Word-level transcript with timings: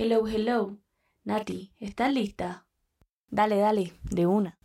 Hello, 0.00 0.28
hello. 0.28 0.78
Nati, 1.24 1.72
¿estás 1.80 2.12
lista? 2.12 2.68
Dale, 3.30 3.56
dale, 3.56 3.94
de 4.04 4.28
una. 4.28 4.56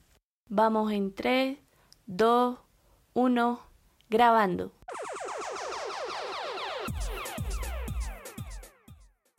Vamos 0.47 0.91
en 0.91 1.15
3, 1.15 1.57
2, 2.05 2.59
1, 3.13 3.59
grabando. 4.11 4.73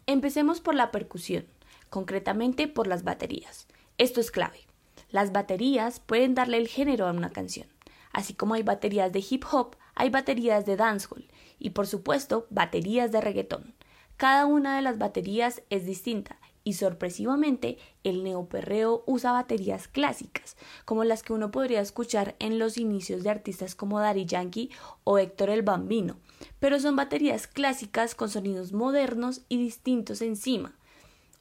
Empecemos 0.07 0.61
por 0.61 0.75
la 0.75 0.91
percusión, 0.91 1.47
concretamente 1.91 2.67
por 2.67 2.89
las 2.89 3.05
baterías. 3.05 3.69
Esto 3.97 4.21
es 4.21 4.33
clave. 4.33 4.67
Las 5.11 5.31
baterías 5.31 6.01
pueden 6.01 6.35
darle 6.35 6.57
el 6.57 6.67
género 6.67 7.07
a 7.07 7.13
una 7.13 7.31
canción. 7.31 7.69
Así 8.13 8.35
como 8.35 8.55
hay 8.55 8.65
baterías 8.65 9.13
de 9.13 9.25
hip 9.31 9.45
hop, 9.49 9.77
hay 9.95 10.11
baterías 10.11 10.67
de 10.67 10.75
dancehall 10.75 11.31
y 11.61 11.71
por 11.71 11.87
supuesto 11.87 12.49
baterías 12.51 13.13
de 13.13 13.21
reggaetón. 13.21 13.77
Cada 14.17 14.47
una 14.47 14.77
de 14.77 14.83
las 14.83 14.99
baterías 14.99 15.63
es 15.71 15.87
distinta 15.87 16.39
y 16.63 16.75
sorpresivamente 16.75 17.79
el 18.05 18.25
neoperreo 18.25 19.05
usa 19.07 19.33
baterías 19.33 19.87
clásicas, 19.87 20.57
como 20.85 21.05
las 21.05 21.23
que 21.23 21.33
uno 21.33 21.51
podría 21.51 21.81
escuchar 21.81 22.37
en 22.39 22.59
los 22.59 22.79
inicios 22.79 23.23
de 23.23 23.31
artistas 23.31 23.75
como 23.75 24.01
Daddy 24.01 24.25
Yankee 24.25 24.71
o 25.05 25.19
Héctor 25.19 25.51
el 25.51 25.63
Bambino, 25.63 26.17
pero 26.59 26.81
son 26.81 26.97
baterías 26.97 27.47
clásicas 27.47 28.15
con 28.15 28.31
sonidos 28.31 28.73
modernos 28.73 29.43
y 29.49 29.59
distintos 29.59 30.23
encima, 30.23 30.79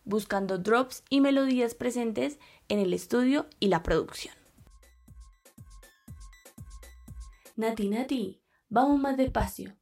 buscando 0.03 0.57
drops 0.57 1.03
y 1.09 1.21
melodías 1.21 1.75
presentes 1.75 2.37
en 2.67 2.79
el 2.79 2.93
estudio 2.93 3.47
y 3.59 3.67
la 3.67 3.81
producción. 3.81 4.35
Nati 7.55 7.87
Nati, 7.87 8.41
vamos 8.67 8.99
más 8.99 9.15
despacio. 9.15 9.75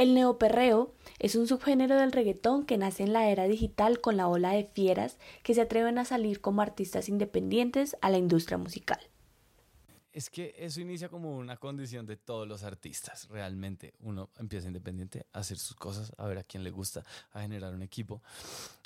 El 0.00 0.14
neoperreo 0.14 0.94
es 1.18 1.34
un 1.34 1.46
subgénero 1.46 1.94
del 1.96 2.12
reggaetón 2.12 2.64
que 2.64 2.78
nace 2.78 3.02
en 3.02 3.12
la 3.12 3.28
era 3.28 3.44
digital 3.44 4.00
con 4.00 4.16
la 4.16 4.28
ola 4.28 4.52
de 4.52 4.64
fieras 4.64 5.18
que 5.42 5.52
se 5.52 5.60
atreven 5.60 5.98
a 5.98 6.06
salir 6.06 6.40
como 6.40 6.62
artistas 6.62 7.10
independientes 7.10 7.98
a 8.00 8.08
la 8.08 8.16
industria 8.16 8.56
musical. 8.56 9.09
Es 10.12 10.28
que 10.28 10.54
eso 10.58 10.80
inicia 10.80 11.08
como 11.08 11.36
una 11.36 11.56
condición 11.56 12.04
de 12.04 12.16
todos 12.16 12.46
los 12.48 12.64
artistas, 12.64 13.28
realmente. 13.28 13.94
Uno 14.00 14.30
empieza 14.38 14.66
independiente 14.66 15.26
a 15.32 15.38
hacer 15.38 15.56
sus 15.56 15.76
cosas, 15.76 16.12
a 16.18 16.26
ver 16.26 16.38
a 16.38 16.42
quién 16.42 16.64
le 16.64 16.70
gusta, 16.70 17.04
a 17.32 17.42
generar 17.42 17.72
un 17.72 17.82
equipo. 17.82 18.20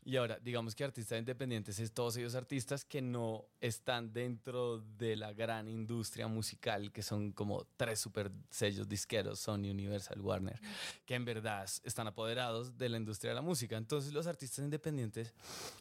Y 0.06 0.17
ahora, 0.17 0.39
digamos 0.39 0.75
que 0.75 0.84
artistas 0.84 1.19
independientes 1.19 1.78
es 1.78 1.92
todos 1.92 2.19
ellos 2.19 2.34
artistas 2.34 2.84
que 2.84 3.00
no 3.00 3.47
están 3.58 4.12
dentro 4.12 4.80
de 4.98 5.17
la 5.17 5.33
gran 5.33 5.67
industria 5.67 6.28
musical, 6.28 6.92
que 6.92 7.02
son 7.02 7.33
como 7.33 7.67
tres 7.78 8.00
super 8.00 8.30
sellos 8.50 8.86
disqueros, 8.86 9.41
Sony, 9.41 9.70
Universal, 9.70 10.20
Warner, 10.20 10.61
que 11.06 11.14
en 11.14 11.25
verdad 11.25 11.67
están 11.84 12.06
apoderados 12.06 12.77
de 12.77 12.91
la 12.91 12.98
industria 12.98 13.30
de 13.30 13.36
la 13.36 13.41
música. 13.41 13.78
Entonces 13.78 14.12
los 14.12 14.27
artistas 14.27 14.62
independientes 14.62 15.33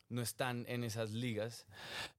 no 0.08 0.21
están 0.21 0.64
en 0.69 0.86
esas 0.86 1.11
ligas, 1.11 1.66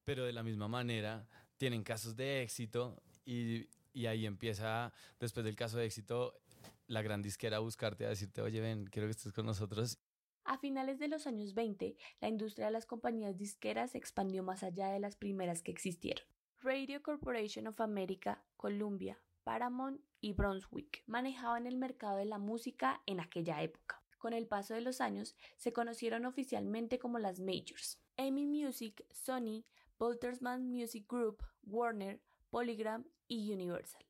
pero 0.04 0.26
de 0.26 0.34
la 0.34 0.42
misma 0.42 0.68
manera 0.68 1.26
tienen 1.56 1.82
casos 1.82 2.16
de 2.16 2.42
éxito 2.42 3.00
y, 3.24 3.68
ahí 4.06 4.26
empieza, 4.26 4.92
después 5.20 5.44
del 5.44 5.56
caso 5.56 5.78
de 5.78 5.86
éxito, 5.86 6.40
la 6.86 7.02
gran 7.02 7.22
disquera 7.22 7.58
a 7.58 7.60
buscarte, 7.60 8.06
a 8.06 8.10
decirte, 8.10 8.42
oye, 8.42 8.60
ven, 8.60 8.86
quiero 8.86 9.06
que 9.06 9.12
estés 9.12 9.32
con 9.32 9.46
nosotros 9.46 9.98
a 10.46 10.58
finales 10.58 10.98
de 10.98 11.08
los 11.08 11.26
años 11.26 11.54
20, 11.54 11.96
la 12.20 12.28
industria 12.28 12.66
de 12.66 12.72
las 12.72 12.84
compañías 12.84 13.38
disqueras 13.38 13.92
se 13.92 13.98
expandió 13.98 14.42
más 14.42 14.62
allá 14.62 14.88
de 14.88 15.00
las 15.00 15.16
primeras 15.16 15.62
que 15.62 15.70
existieron. 15.70 16.26
Radio 16.60 17.02
Corporation 17.02 17.66
of 17.66 17.80
America, 17.80 18.44
Columbia, 18.58 19.18
Paramount 19.42 20.00
y 20.20 20.32
Brunswick 20.32 21.02
manejaban 21.06 21.66
el 21.66 21.76
mercado 21.76 22.16
de 22.16 22.24
la 22.24 22.38
música 22.38 23.02
en 23.06 23.20
aquella 23.20 23.62
época. 23.62 24.02
Con 24.18 24.32
el 24.32 24.46
paso 24.46 24.74
de 24.74 24.80
los 24.80 25.00
años, 25.00 25.36
se 25.56 25.72
conocieron 25.72 26.24
oficialmente 26.24 26.98
como 26.98 27.18
las 27.18 27.40
Majors. 27.40 28.00
Amy 28.16 28.46
Music, 28.46 29.04
Sony, 29.10 29.64
Boltersman 29.98 30.70
Music 30.70 31.06
Group, 31.08 31.42
Warner, 31.62 32.22
Polygram 32.50 33.04
y 33.28 33.52
Universal. 33.52 34.04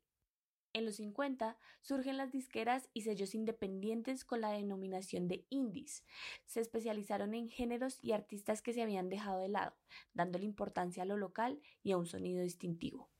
En 0.75 0.85
los 0.85 0.97
50 0.97 1.57
surgen 1.83 2.17
las 2.17 2.33
disqueras 2.33 2.91
y 2.93 3.03
sellos 3.03 3.37
independientes 3.37 4.25
con 4.25 4.41
la 4.41 4.51
denominación 4.51 5.29
de 5.29 5.47
indies. 5.49 6.05
Se 6.47 6.61
especializaron 6.61 7.33
en 7.33 7.49
géneros 7.49 8.01
y 8.03 8.11
artistas 8.11 8.61
que 8.61 8.73
se 8.73 8.83
habían 8.83 9.09
dejado 9.09 9.39
de 9.39 9.49
lado, 9.49 9.77
dándole 10.15 10.45
importancia 10.45 11.05
a 11.05 11.07
lo 11.07 11.17
local 11.17 11.61
y 11.85 11.93
a 11.93 11.97
un 11.97 12.07
sonido 12.07 12.43
distintivo. 12.43 13.14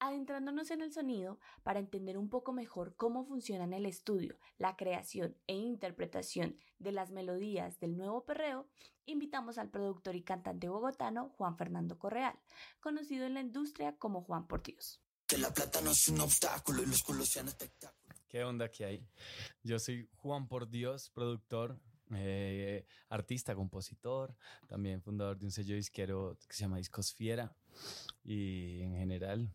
Adentrándonos 0.00 0.70
en 0.70 0.82
el 0.82 0.92
sonido 0.92 1.38
para 1.62 1.78
entender 1.78 2.18
un 2.18 2.28
poco 2.28 2.52
mejor 2.52 2.94
cómo 2.96 3.24
funcionan 3.24 3.72
el 3.72 3.86
estudio, 3.86 4.38
la 4.58 4.76
creación 4.76 5.36
e 5.46 5.54
interpretación 5.54 6.56
de 6.78 6.92
las 6.92 7.10
melodías 7.10 7.80
del 7.80 7.96
nuevo 7.96 8.24
perreo, 8.24 8.68
invitamos 9.06 9.58
al 9.58 9.70
productor 9.70 10.16
y 10.16 10.22
cantante 10.22 10.68
bogotano 10.68 11.30
Juan 11.30 11.56
Fernando 11.56 11.98
Correal, 11.98 12.38
conocido 12.80 13.26
en 13.26 13.34
la 13.34 13.40
industria 13.40 13.96
como 13.96 14.22
Juan 14.22 14.46
por 14.46 14.62
Dios. 14.62 15.00
Que 15.26 15.38
la 15.38 15.52
plata 15.52 15.80
no 15.80 15.90
es 15.90 16.08
un 16.08 16.20
obstáculo 16.20 16.82
y 16.82 16.86
los 16.86 17.02
culos 17.02 17.28
sean 17.28 17.48
espectáculos. 17.48 18.18
¿Qué 18.28 18.44
onda 18.44 18.70
que 18.70 18.84
hay? 18.84 19.06
Yo 19.62 19.78
soy 19.78 20.08
Juan 20.16 20.48
por 20.48 20.68
Dios, 20.68 21.10
productor, 21.10 21.78
eh, 22.14 22.86
artista, 23.08 23.54
compositor, 23.54 24.34
también 24.66 25.02
fundador 25.02 25.38
de 25.38 25.46
un 25.46 25.52
sello 25.52 25.74
disquero 25.74 26.38
que 26.46 26.54
se 26.54 26.62
llama 26.62 26.78
Discosfiera 26.78 27.54
y 28.24 28.80
en 28.82 28.94
general 28.94 29.52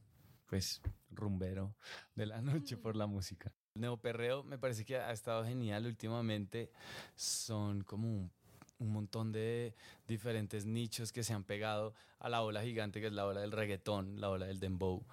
pues 0.54 0.84
rumbero 1.10 1.74
de 2.14 2.28
la 2.28 2.40
noche 2.40 2.78
por 2.78 2.96
la 2.96 3.08
música. 3.08 3.52
El 3.74 3.82
neoperreo 3.82 4.44
me 4.44 4.60
parece 4.60 4.86
que 4.86 4.98
ha 4.98 5.12
estado 5.12 5.44
genial 5.44 5.88
últimamente. 5.88 6.70
Son 7.16 7.82
como 7.82 8.08
un, 8.08 8.32
montón 8.78 9.32
de 9.32 9.74
diferentes 10.08 10.68
nichos 10.68 11.12
que 11.12 11.24
se 11.24 11.34
han 11.34 11.44
pegado 11.44 11.96
a 12.20 12.30
la 12.30 12.44
ola 12.44 12.62
gigante 12.62 13.02
que 13.02 13.08
es 13.08 13.14
la 13.14 13.26
ola 13.26 13.42
del 13.42 13.52
reggaetón, 13.52 14.22
la 14.22 14.30
ola 14.30 14.46
del 14.46 14.60
dembow 14.60 15.04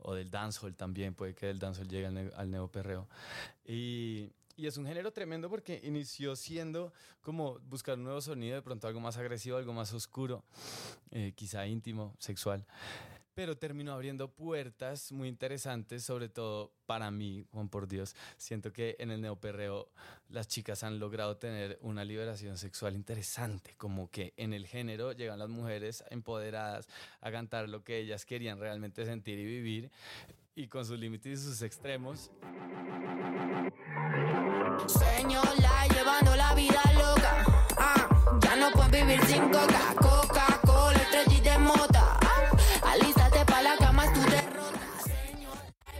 o 0.00 0.14
del 0.14 0.30
dancehall 0.30 0.76
también. 0.76 1.14
Puede 1.14 1.34
que 1.34 1.48
el 1.48 1.58
dancehall 1.58 1.88
llegue 1.88 2.08
al, 2.08 2.34
al 2.36 2.50
neoperreo. 2.50 3.08
Y, 3.64 4.30
y 4.54 4.66
es 4.66 4.76
un 4.76 4.84
género 4.84 5.14
tremendo 5.14 5.48
porque 5.48 5.80
inició 5.82 6.36
siendo 6.36 6.92
como 7.22 7.58
buscar 7.60 7.96
un 7.96 8.04
nuevo 8.04 8.20
sonido, 8.20 8.56
de 8.56 8.60
pronto 8.60 8.86
algo 8.86 9.00
más 9.00 9.16
agresivo, 9.16 9.56
algo 9.56 9.72
más 9.72 9.94
oscuro, 9.94 10.44
eh, 11.10 11.32
quizá 11.34 11.66
íntimo, 11.66 12.14
sexual 12.18 12.66
pero 13.34 13.56
terminó 13.56 13.92
abriendo 13.92 14.32
puertas 14.32 15.12
muy 15.12 15.28
interesantes, 15.28 16.04
sobre 16.04 16.28
todo 16.28 16.72
para 16.86 17.10
mí, 17.10 17.46
Juan 17.52 17.68
por 17.68 17.86
Dios. 17.86 18.14
Siento 18.36 18.72
que 18.72 18.96
en 18.98 19.10
el 19.10 19.20
neoperreo 19.20 19.88
las 20.28 20.48
chicas 20.48 20.82
han 20.82 20.98
logrado 20.98 21.36
tener 21.36 21.78
una 21.82 22.04
liberación 22.04 22.58
sexual 22.58 22.94
interesante, 22.94 23.74
como 23.76 24.10
que 24.10 24.34
en 24.36 24.52
el 24.52 24.66
género 24.66 25.12
llegan 25.12 25.38
las 25.38 25.48
mujeres 25.48 26.04
empoderadas 26.10 26.88
a 27.20 27.30
cantar 27.30 27.68
lo 27.68 27.84
que 27.84 27.98
ellas 27.98 28.24
querían 28.26 28.58
realmente 28.58 29.04
sentir 29.04 29.38
y 29.38 29.44
vivir, 29.44 29.90
y 30.54 30.66
con 30.66 30.84
sus 30.84 30.98
límites 30.98 31.40
y 31.40 31.42
sus 31.42 31.62
extremos. 31.62 32.30
Señora, 34.86 35.86
llevando 35.88 36.36
la 36.36 36.54
vida 36.54 36.82
loca, 36.94 37.66
ah, 37.78 38.38
ya 38.40 38.56
no 38.56 38.70
puedes 38.72 39.06
vivir 39.06 39.24
sin 39.26 39.44
coca, 39.50 39.94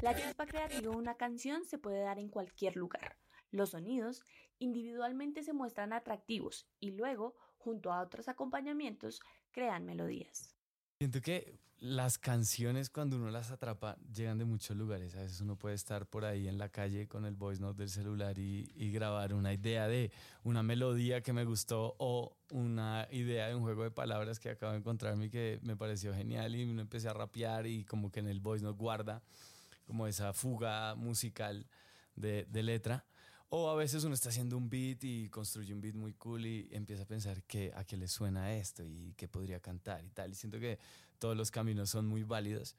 La 0.02 0.16
chispa 0.16 0.46
creativa 0.46 0.80
de 0.80 0.88
una 0.88 1.14
canción 1.16 1.66
se 1.66 1.76
puede 1.76 2.00
dar 2.00 2.18
en 2.18 2.30
cualquier 2.30 2.74
lugar. 2.74 3.18
Los 3.50 3.70
sonidos 3.70 4.24
individualmente 4.58 5.42
se 5.42 5.52
muestran 5.52 5.92
atractivos 5.92 6.66
y 6.80 6.92
luego, 6.92 7.36
junto 7.58 7.92
a 7.92 8.00
otros 8.00 8.26
acompañamientos, 8.28 9.20
crean 9.50 9.84
melodías. 9.84 10.56
Siento 11.00 11.20
que 11.20 11.58
las 11.80 12.18
canciones 12.18 12.88
cuando 12.88 13.16
uno 13.16 13.30
las 13.30 13.50
atrapa 13.50 13.98
llegan 14.14 14.38
de 14.38 14.46
muchos 14.46 14.74
lugares. 14.74 15.14
A 15.16 15.20
veces 15.20 15.42
uno 15.42 15.56
puede 15.56 15.74
estar 15.74 16.06
por 16.06 16.24
ahí 16.24 16.48
en 16.48 16.56
la 16.56 16.70
calle 16.70 17.06
con 17.06 17.26
el 17.26 17.34
voice 17.34 17.60
note 17.60 17.82
del 17.82 17.90
celular 17.90 18.38
y, 18.38 18.72
y, 18.74 18.92
grabar 18.92 19.34
una 19.34 19.52
idea 19.52 19.86
de 19.86 20.12
una 20.44 20.62
melodía 20.62 21.22
que 21.22 21.34
me 21.34 21.44
gustó 21.44 21.94
o 21.98 22.38
una 22.50 23.06
idea 23.10 23.48
de 23.48 23.54
un 23.54 23.62
juego 23.62 23.82
de 23.82 23.90
palabras 23.90 24.40
que 24.40 24.48
acabo 24.48 24.72
de 24.72 24.78
encontrarme 24.78 25.26
y 25.26 25.30
que 25.30 25.58
me 25.62 25.76
pareció 25.76 26.14
genial 26.14 26.54
y 26.54 26.64
me 26.64 26.82
empecé 26.82 27.08
a 27.08 27.12
rapear 27.12 27.66
y 27.66 27.84
como 27.84 28.10
que 28.10 28.20
en 28.20 28.28
el 28.28 28.40
voice 28.40 28.64
note 28.64 28.78
guarda 28.78 29.22
como 29.90 30.06
esa 30.06 30.32
fuga 30.32 30.94
musical 30.94 31.66
de, 32.14 32.46
letra. 32.62 33.04
O 33.48 33.68
a 33.68 33.74
veces 33.74 34.04
uno 34.04 34.14
está 34.14 34.28
haciendo 34.28 34.56
un 34.56 34.70
beat 34.70 35.02
y 35.02 35.28
construye 35.30 35.74
un 35.74 35.80
beat 35.80 35.96
muy 35.96 36.12
cool 36.14 36.46
y 36.46 36.68
empieza 36.70 37.02
a 37.02 37.06
pensar 37.06 37.42
que, 37.42 37.72
a 37.74 37.82
qué 37.82 37.96
le 37.96 38.06
suena 38.06 38.54
esto 38.54 38.84
y 38.84 39.14
qué 39.16 39.26
podría 39.26 39.58
cantar 39.58 40.04
y 40.04 40.10
tal. 40.10 40.30
Y 40.30 40.36
siento 40.36 40.60
que 40.60 40.78
todos 41.18 41.36
los 41.36 41.50
caminos 41.50 41.90
son 41.90 42.06
muy 42.06 42.22
válidos. 42.22 42.76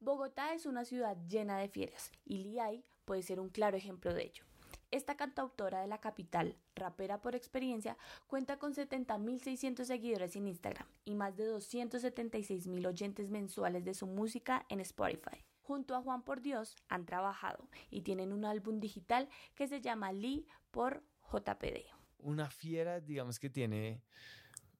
Bogotá 0.00 0.54
es 0.54 0.64
una 0.64 0.86
ciudad 0.86 1.18
llena 1.28 1.58
de 1.58 1.68
fieras 1.68 2.10
y 2.24 2.38
Liay 2.38 2.82
puede 3.04 3.22
ser 3.22 3.38
un 3.38 3.50
claro 3.50 3.76
ejemplo 3.76 4.14
de 4.14 4.22
ello. 4.24 4.44
Esta 4.90 5.14
cantautora 5.14 5.82
de 5.82 5.88
la 5.88 5.98
capital, 5.98 6.56
rapera 6.74 7.20
por 7.20 7.34
experiencia, 7.34 7.98
cuenta 8.28 8.58
con 8.58 8.72
70.600 8.72 9.84
seguidores 9.84 10.36
en 10.36 10.46
Instagram 10.46 10.86
y 11.04 11.16
más 11.16 11.36
de 11.36 11.54
276.000 11.54 12.86
oyentes 12.86 13.30
mensuales 13.30 13.84
de 13.84 13.92
su 13.92 14.06
música 14.06 14.64
en 14.70 14.80
Spotify. 14.80 15.44
Junto 15.70 15.94
a 15.94 16.02
Juan 16.02 16.24
por 16.24 16.40
Dios 16.40 16.74
han 16.88 17.06
trabajado 17.06 17.68
y 17.90 18.00
tienen 18.00 18.32
un 18.32 18.44
álbum 18.44 18.80
digital 18.80 19.28
que 19.54 19.68
se 19.68 19.80
llama 19.80 20.10
Lee 20.10 20.44
por 20.72 21.04
JPD. 21.30 21.86
Una 22.18 22.50
fiera, 22.50 22.98
digamos 22.98 23.38
que 23.38 23.50
tiene 23.50 24.02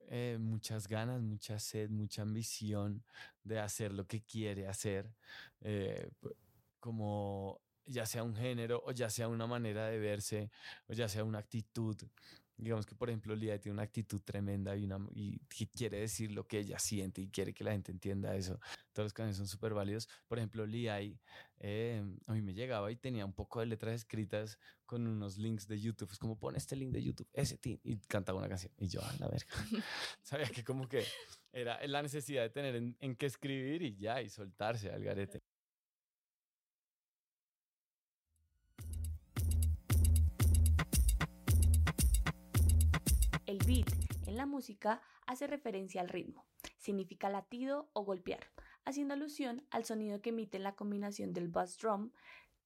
eh, 0.08 0.36
muchas 0.40 0.88
ganas, 0.88 1.22
mucha 1.22 1.60
sed, 1.60 1.90
mucha 1.90 2.22
ambición 2.22 3.04
de 3.44 3.60
hacer 3.60 3.92
lo 3.92 4.08
que 4.08 4.22
quiere 4.22 4.66
hacer, 4.66 5.14
eh, 5.60 6.10
como 6.80 7.60
ya 7.86 8.04
sea 8.04 8.24
un 8.24 8.34
género 8.34 8.82
o 8.84 8.90
ya 8.90 9.10
sea 9.10 9.28
una 9.28 9.46
manera 9.46 9.86
de 9.86 9.98
verse 10.00 10.50
o 10.88 10.92
ya 10.92 11.08
sea 11.08 11.22
una 11.22 11.38
actitud. 11.38 11.96
Digamos 12.60 12.84
que, 12.84 12.94
por 12.94 13.08
ejemplo, 13.08 13.34
Lía 13.34 13.58
tiene 13.58 13.74
una 13.74 13.82
actitud 13.82 14.20
tremenda 14.20 14.76
y, 14.76 14.84
una, 14.84 14.98
y, 15.14 15.38
quiere 15.66 16.00
decir 16.00 16.30
lo 16.32 16.46
que 16.46 16.58
ella 16.58 16.78
siente 16.78 17.22
y 17.22 17.28
quiere 17.28 17.54
que 17.54 17.64
la 17.64 17.72
gente 17.72 17.90
entienda 17.90 18.36
eso. 18.36 18.60
Todos 18.92 19.06
los 19.06 19.12
canciones 19.12 19.38
son 19.38 19.48
súper 19.48 19.72
válidos. 19.72 20.08
Por 20.28 20.38
ejemplo, 20.38 20.66
Lía, 20.66 21.00
eh, 21.58 22.02
a 22.26 22.32
mí 22.32 22.42
me 22.42 22.52
llegaba 22.52 22.92
y 22.92 22.96
tenía 22.96 23.24
un 23.24 23.32
poco 23.32 23.60
de 23.60 23.66
letras 23.66 23.94
escritas 23.94 24.58
con 24.84 25.06
unos 25.06 25.38
links 25.38 25.66
de 25.66 25.80
YouTube. 25.80 26.12
Es 26.12 26.18
como, 26.18 26.38
pon 26.38 26.54
este 26.54 26.76
link 26.76 26.92
de 26.92 27.02
YouTube, 27.02 27.28
ese 27.32 27.56
team, 27.56 27.78
y 27.82 27.96
cantaba 28.00 28.38
una 28.38 28.48
canción. 28.48 28.72
Y 28.78 28.88
yo, 28.88 29.00
a 29.02 29.12
la 29.18 29.28
verga. 29.28 29.46
Sabía 30.22 30.48
que 30.48 30.62
como 30.62 30.88
que 30.88 31.04
era 31.52 31.84
la 31.86 32.02
necesidad 32.02 32.42
de 32.42 32.50
tener 32.50 32.76
en, 32.76 32.96
en 33.00 33.16
qué 33.16 33.26
escribir 33.26 33.82
y 33.82 33.96
ya, 33.96 34.20
y 34.20 34.28
soltarse 34.28 34.90
al 34.90 35.02
garete. 35.02 35.42
El 43.50 43.58
beat 43.66 43.88
en 44.28 44.36
la 44.36 44.46
música 44.46 45.02
hace 45.26 45.48
referencia 45.48 46.00
al 46.00 46.08
ritmo, 46.08 46.46
significa 46.78 47.28
latido 47.28 47.90
o 47.94 48.04
golpear, 48.04 48.46
haciendo 48.84 49.14
alusión 49.14 49.66
al 49.72 49.84
sonido 49.84 50.22
que 50.22 50.30
emite 50.30 50.60
la 50.60 50.76
combinación 50.76 51.32
del 51.32 51.48
bass 51.48 51.76
drum, 51.76 52.12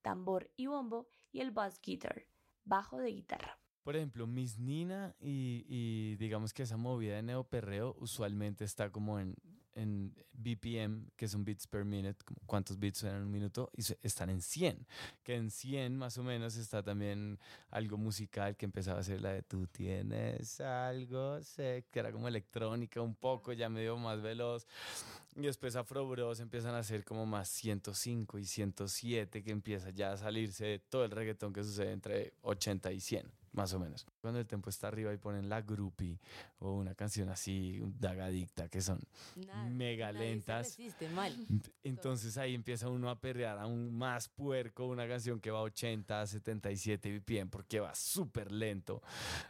tambor 0.03 0.51
y 0.59 0.67
bombo 0.67 1.09
y 1.33 1.41
el 1.41 1.53
bass 1.53 1.81
guitar, 1.81 2.27
bajo 2.67 2.99
de 2.99 3.13
guitarra. 3.13 3.59
Por 3.83 3.97
ejemplo, 3.97 4.27
Miss 4.27 4.59
Nina 4.59 5.17
y, 5.21 5.65
y 5.67 6.17
digamos 6.17 6.53
que 6.53 6.65
esa 6.65 6.77
movida 6.77 7.17
de 7.17 7.23
neoperreo 7.23 7.97
usualmente 7.99 8.65
está 8.65 8.93
como 8.93 9.19
en 9.19 9.37
en 9.75 10.15
BPM, 10.33 11.11
que 11.17 11.29
son 11.29 11.45
beats 11.45 11.67
per 11.67 11.85
minute, 11.85 12.25
cuántos 12.47 12.79
beats 12.79 13.03
en 13.05 13.15
un 13.15 13.31
minuto, 13.31 13.71
y 13.77 13.83
están 14.03 14.31
en 14.31 14.41
100. 14.41 14.87
Que 15.23 15.37
en 15.37 15.51
100 15.51 15.97
más 15.97 16.19
o 16.19 16.23
menos 16.23 16.57
está 16.57 16.83
también 16.83 17.39
algo 17.71 17.97
musical 17.97 18.57
que 18.57 18.65
empezaba 18.65 19.01
a 19.01 19.03
ser 19.03 19.21
la 19.21 19.33
de 19.33 19.43
tú 19.43 19.67
tienes 19.67 20.61
algo, 20.61 21.43
sé, 21.43 21.85
que 21.91 21.99
era 21.99 22.13
como 22.13 22.29
electrónica 22.29 23.01
un 23.01 23.15
poco, 23.15 23.53
ya 23.53 23.69
medio 23.69 23.97
más 23.97 24.21
veloz. 24.21 24.67
Y 25.37 25.43
después 25.43 25.77
Afro 25.77 26.09
Bros 26.09 26.41
empiezan 26.41 26.75
a 26.75 26.79
hacer 26.79 27.05
como 27.05 27.27
más 27.27 27.49
105 27.49 28.39
y 28.39 28.45
107, 28.45 29.43
que 29.43 29.51
empieza 29.51 29.91
ya 29.91 30.13
a 30.13 30.17
salirse 30.17 30.65
de 30.65 30.79
todo 30.79 31.05
el 31.05 31.11
reggaetón 31.11 31.53
que 31.53 31.65
sucede 31.65 31.93
entre 31.93 32.35
80 32.43 32.93
y 32.93 33.01
100 33.01 33.44
más 33.55 33.73
o 33.73 33.79
menos. 33.79 34.07
Cuando 34.21 34.41
el 34.41 34.47
tempo 34.47 34.69
está 34.69 34.89
arriba 34.89 35.13
y 35.13 35.17
ponen 35.17 35.49
la 35.49 35.63
groupie 35.63 36.19
o 36.59 36.73
una 36.73 36.95
canción 36.95 37.29
así, 37.29 37.81
dagadicta, 37.99 38.69
que 38.69 38.81
son 38.81 39.01
mega 39.71 40.13
lentas. 40.13 40.77
mal. 41.15 41.35
Entonces 41.83 42.37
ahí 42.37 42.55
empieza 42.55 42.89
uno 42.89 43.09
a 43.09 43.21
perrear 43.21 43.59
aún 43.59 43.97
más 43.97 44.29
puerco 44.29 44.87
una 44.87 45.07
canción 45.09 45.41
que 45.41 45.51
va 45.51 45.61
a 45.61 45.63
80, 45.63 46.27
77 46.27 47.19
BPM 47.19 47.49
porque 47.49 47.81
va 47.81 47.95
súper 47.95 48.51
lento. 48.53 49.03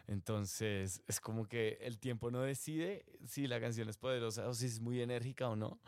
Entonces 0.06 1.02
es 1.06 1.20
como 1.20 1.46
que 1.46 1.78
el 1.80 1.98
tiempo 1.98 2.30
no 2.30 2.42
decide 2.42 3.04
si 3.26 3.46
la 3.46 3.60
canción 3.60 3.88
es 3.88 3.96
poderosa 3.96 4.46
o 4.48 4.54
si 4.54 4.66
es 4.66 4.80
muy 4.80 5.00
enérgica 5.00 5.48
o 5.48 5.56
no 5.56 5.80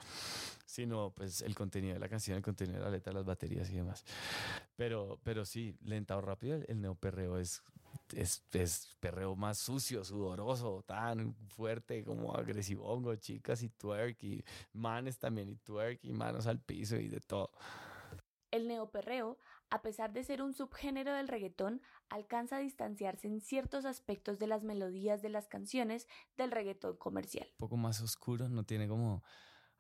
sino 0.66 1.12
pues 1.14 1.40
el 1.40 1.54
contenido 1.54 1.94
de 1.94 2.00
la 2.00 2.08
canción, 2.08 2.36
el 2.36 2.42
contenido 2.42 2.78
de 2.78 2.84
la 2.84 2.90
letra, 2.90 3.12
las 3.12 3.24
baterías 3.24 3.70
y 3.70 3.76
demás. 3.76 4.04
Pero, 4.76 5.18
pero 5.22 5.44
sí, 5.46 5.74
lenta 5.82 6.16
o 6.16 6.20
rápido, 6.20 6.60
el 6.66 6.80
neoperreo 6.80 7.38
es 7.38 7.62
es, 8.12 8.44
es, 8.52 8.96
perreo 9.00 9.36
más 9.36 9.58
sucio, 9.58 10.04
sudoroso, 10.04 10.84
tan 10.86 11.34
fuerte 11.48 12.04
como 12.04 12.34
agresivo, 12.34 13.14
chicas 13.16 13.62
y 13.62 13.68
twerk 13.68 14.22
y 14.22 14.44
manes 14.72 15.18
también 15.18 15.48
y 15.48 15.56
twerk 15.56 16.04
y 16.04 16.12
manos 16.12 16.46
al 16.46 16.60
piso 16.60 16.96
y 16.96 17.08
de 17.08 17.20
todo. 17.20 17.50
El 18.50 18.68
neoperreo, 18.68 19.38
a 19.70 19.82
pesar 19.82 20.12
de 20.12 20.24
ser 20.24 20.40
un 20.42 20.54
subgénero 20.54 21.12
del 21.12 21.28
reggaetón, 21.28 21.82
alcanza 22.08 22.56
a 22.56 22.60
distanciarse 22.60 23.28
en 23.28 23.40
ciertos 23.40 23.84
aspectos 23.84 24.38
de 24.38 24.46
las 24.46 24.62
melodías 24.62 25.20
de 25.22 25.28
las 25.28 25.48
canciones 25.48 26.06
del 26.36 26.52
reggaetón 26.52 26.96
comercial. 26.96 27.48
Un 27.52 27.58
poco 27.58 27.76
más 27.76 28.00
oscuro, 28.00 28.48
no 28.48 28.64
tiene 28.64 28.88
como 28.88 29.22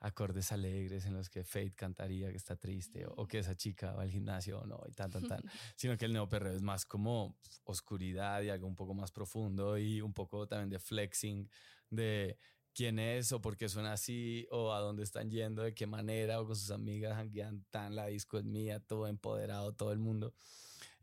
acordes 0.06 0.52
alegres 0.52 1.04
en 1.06 1.14
los 1.14 1.28
que 1.28 1.44
Fate 1.44 1.74
cantaría 1.74 2.30
que 2.30 2.36
está 2.36 2.56
triste 2.56 3.06
o, 3.06 3.26
que 3.26 3.40
esa 3.40 3.56
chica 3.56 3.92
va 3.92 4.02
al 4.02 4.10
gimnasio 4.10 4.60
o 4.60 4.66
no 4.66 4.80
y 4.88 4.92
tan, 4.92 5.10
tan, 5.10 5.26
tan, 5.26 5.40
sino 5.76 5.96
que 5.96 6.04
el 6.04 6.12
neoperreo 6.12 6.54
es 6.54 6.62
más 6.62 6.86
como 6.86 7.36
oscuridad 7.64 8.42
y 8.42 8.50
algo 8.50 8.66
un 8.66 8.76
poco 8.76 8.94
más 8.94 9.10
profundo 9.10 9.76
y 9.78 10.00
un 10.00 10.12
poco 10.12 10.46
también 10.46 10.70
de 10.70 10.78
flexing 10.78 11.48
de 11.90 12.38
quién 12.72 12.98
es 12.98 13.32
o 13.32 13.40
por 13.40 13.56
qué 13.56 13.68
suena 13.68 13.94
así 13.94 14.46
o 14.50 14.72
a 14.72 14.80
dónde 14.80 15.02
están 15.02 15.30
yendo, 15.30 15.62
de 15.62 15.74
qué 15.74 15.86
manera 15.86 16.40
o 16.40 16.46
con 16.46 16.56
sus 16.56 16.70
amigas 16.70 17.16
hanguean 17.16 17.64
tan 17.70 17.96
la 17.96 18.06
disco 18.06 18.38
es 18.38 18.44
mía, 18.44 18.80
todo 18.80 19.06
empoderado, 19.08 19.72
todo 19.72 19.92
el 19.92 19.98
mundo. 19.98 20.34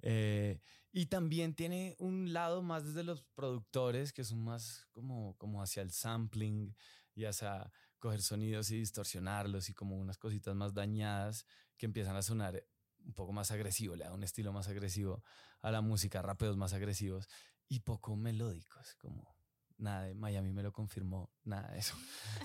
Eh, 0.02 0.60
y 0.92 1.08
también 1.08 1.56
tiene 1.56 1.96
un 1.98 2.32
lado 2.32 2.62
más 2.62 2.86
desde 2.86 3.04
los 3.04 3.24
productores 3.34 4.14
que 4.14 4.24
son 4.24 4.44
más 4.44 4.88
como, 4.92 5.36
como 5.38 5.64
hacia 5.64 5.82
el 5.82 5.92
sampling 5.92 6.76
y 7.16 7.26
hacia 7.26 7.72
coger 8.04 8.22
sonidos 8.22 8.70
y 8.70 8.80
distorsionarlos 8.80 9.70
y 9.70 9.74
como 9.74 9.96
unas 9.96 10.18
cositas 10.18 10.54
más 10.54 10.74
dañadas 10.74 11.46
que 11.78 11.86
empiezan 11.86 12.18
a 12.18 12.22
sonar 12.22 12.62
un 13.06 13.14
poco 13.14 13.32
más 13.32 13.50
agresivo, 13.52 13.96
le 13.96 14.04
da 14.04 14.12
un 14.12 14.26
estilo 14.26 14.52
más 14.52 14.68
agresivo 14.68 15.24
a 15.62 15.72
la 15.72 15.80
música, 15.80 16.22
rapeos 16.22 16.58
más 16.58 16.74
agresivos 16.74 17.30
y 17.70 17.80
poco 17.80 18.18
melódicos, 18.18 18.96
como 18.96 19.34
nada 19.78 20.04
de 20.04 20.16
Miami 20.16 20.52
me 20.52 20.64
lo 20.64 20.74
confirmó, 20.74 21.30
nada 21.46 21.72
de 21.72 21.80
eso. 21.80 21.96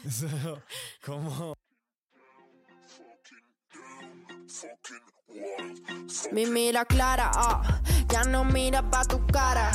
como... 1.04 1.56
Mi 6.32 6.46
mira 6.46 6.84
clara, 6.84 7.32
ah, 7.34 7.82
ya 8.08 8.22
no 8.22 8.44
mira 8.44 8.88
pa' 8.88 9.04
tu 9.04 9.26
cara. 9.26 9.72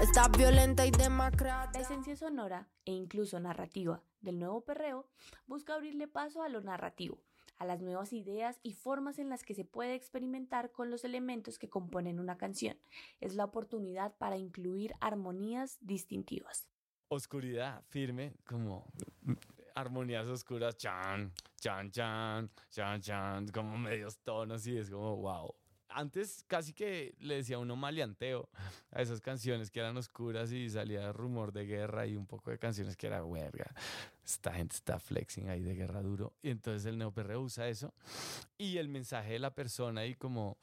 Está 0.00 0.28
violenta 0.28 0.84
y 0.84 0.90
demacrada. 0.90 1.70
La 1.72 1.80
esencia 1.80 2.14
sonora 2.14 2.68
e 2.84 2.92
incluso 2.92 3.40
narrativa 3.40 4.02
del 4.24 4.38
nuevo 4.38 4.62
perreo 4.62 5.06
busca 5.46 5.74
abrirle 5.74 6.08
paso 6.08 6.42
a 6.42 6.48
lo 6.48 6.60
narrativo, 6.60 7.20
a 7.58 7.64
las 7.64 7.80
nuevas 7.80 8.12
ideas 8.12 8.58
y 8.62 8.72
formas 8.72 9.18
en 9.18 9.28
las 9.28 9.44
que 9.44 9.54
se 9.54 9.64
puede 9.64 9.94
experimentar 9.94 10.72
con 10.72 10.90
los 10.90 11.04
elementos 11.04 11.58
que 11.58 11.68
componen 11.68 12.18
una 12.18 12.36
canción. 12.36 12.76
Es 13.20 13.34
la 13.34 13.44
oportunidad 13.44 14.16
para 14.16 14.36
incluir 14.36 14.94
armonías 15.00 15.78
distintivas. 15.80 16.68
Oscuridad 17.08 17.84
firme, 17.90 18.34
como 18.46 18.90
armonías 19.74 20.26
oscuras, 20.26 20.76
chan, 20.76 21.32
chan, 21.60 21.90
chan, 21.90 22.50
chan, 22.70 23.00
chan, 23.00 23.48
como 23.48 23.78
medios 23.78 24.18
tonos 24.18 24.66
y 24.66 24.78
es 24.78 24.90
como 24.90 25.16
wow 25.16 25.54
antes 25.94 26.44
casi 26.46 26.72
que 26.72 27.14
le 27.20 27.36
decía 27.36 27.58
uno 27.58 27.76
maleanteo 27.76 28.48
a 28.90 29.00
esas 29.00 29.20
canciones 29.20 29.70
que 29.70 29.80
eran 29.80 29.96
oscuras 29.96 30.52
y 30.52 30.68
salía 30.68 31.12
rumor 31.12 31.52
de 31.52 31.66
guerra 31.66 32.06
y 32.06 32.16
un 32.16 32.26
poco 32.26 32.50
de 32.50 32.58
canciones 32.58 32.96
que 32.96 33.06
era 33.06 33.24
huerga. 33.24 33.72
Esta 34.24 34.52
gente 34.52 34.74
está 34.74 34.98
flexing 34.98 35.48
ahí 35.48 35.62
de 35.62 35.74
guerra 35.74 36.02
duro. 36.02 36.32
Y 36.42 36.50
entonces 36.50 36.86
el 36.86 36.98
neoperreo 36.98 37.42
usa 37.42 37.68
eso. 37.68 37.94
Y 38.58 38.78
el 38.78 38.88
mensaje 38.88 39.34
de 39.34 39.38
la 39.38 39.54
persona 39.54 40.04
y 40.06 40.14
como 40.14 40.58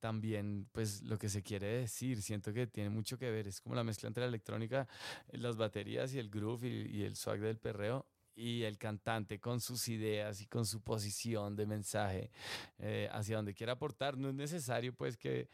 también 0.00 0.68
pues 0.72 1.02
lo 1.02 1.18
que 1.18 1.28
se 1.28 1.42
quiere 1.42 1.66
decir, 1.66 2.22
siento 2.22 2.52
que 2.52 2.66
tiene 2.66 2.90
mucho 2.90 3.18
que 3.18 3.30
ver. 3.30 3.48
Es 3.48 3.60
como 3.60 3.74
la 3.74 3.84
mezcla 3.84 4.08
entre 4.08 4.22
la 4.22 4.28
electrónica, 4.28 4.86
las 5.32 5.56
baterías 5.56 6.14
y 6.14 6.18
el 6.18 6.30
groove 6.30 6.68
y, 6.68 6.98
y 6.98 7.02
el 7.04 7.16
swag 7.16 7.40
del 7.40 7.58
perreo 7.58 8.06
y 8.36 8.64
el 8.64 8.76
cantante 8.76 9.40
con 9.40 9.60
sus 9.60 9.88
ideas 9.88 10.42
y 10.42 10.46
con 10.46 10.66
su 10.66 10.82
posición 10.82 11.56
de 11.56 11.66
mensaje 11.66 12.30
eh, 12.78 13.08
hacia 13.10 13.36
donde 13.36 13.54
quiera 13.54 13.72
aportar. 13.72 14.18
No 14.18 14.28
es 14.28 14.34
necesario 14.34 14.94
pues 14.94 15.16
que, 15.16 15.48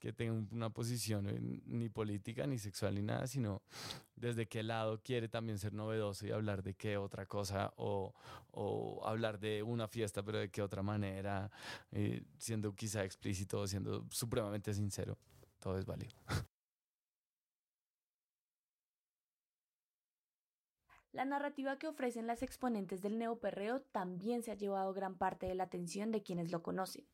que 0.00 0.12
tenga 0.12 0.32
una 0.50 0.70
posición 0.70 1.28
eh, 1.28 1.38
ni 1.66 1.88
política, 1.88 2.46
ni 2.46 2.58
sexual, 2.58 2.96
ni 2.96 3.02
nada, 3.02 3.28
sino 3.28 3.62
desde 4.16 4.46
qué 4.46 4.64
lado 4.64 5.00
quiere 5.00 5.28
también 5.28 5.58
ser 5.58 5.72
novedoso 5.72 6.26
y 6.26 6.32
hablar 6.32 6.62
de 6.64 6.74
qué 6.74 6.96
otra 6.96 7.26
cosa 7.26 7.72
o, 7.76 8.12
o 8.50 9.06
hablar 9.06 9.38
de 9.38 9.62
una 9.62 9.86
fiesta, 9.86 10.22
pero 10.22 10.38
de 10.38 10.50
qué 10.50 10.60
otra 10.60 10.82
manera, 10.82 11.50
eh, 11.92 12.22
siendo 12.38 12.74
quizá 12.74 13.04
explícito, 13.04 13.66
siendo 13.68 14.06
supremamente 14.10 14.74
sincero. 14.74 15.16
Todo 15.60 15.78
es 15.78 15.86
válido. 15.86 16.14
La 21.14 21.24
narrativa 21.24 21.78
que 21.78 21.86
ofrecen 21.86 22.26
las 22.26 22.42
exponentes 22.42 23.00
del 23.00 23.18
neoperreo 23.18 23.80
también 23.80 24.42
se 24.42 24.50
ha 24.50 24.56
llevado 24.56 24.92
gran 24.92 25.14
parte 25.16 25.46
de 25.46 25.54
la 25.54 25.62
atención 25.62 26.10
de 26.10 26.24
quienes 26.24 26.50
lo 26.50 26.64
conocen. 26.64 27.06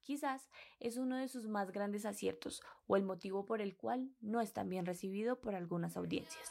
Quizás 0.00 0.48
es 0.80 0.96
uno 0.96 1.18
de 1.18 1.28
sus 1.28 1.46
más 1.48 1.70
grandes 1.70 2.06
aciertos 2.06 2.62
o 2.86 2.96
el 2.96 3.02
motivo 3.02 3.44
por 3.44 3.60
el 3.60 3.76
cual 3.76 4.08
no 4.22 4.40
es 4.40 4.54
tan 4.54 4.70
bien 4.70 4.86
recibido 4.86 5.38
por 5.38 5.54
algunas 5.54 5.98
audiencias. 5.98 6.50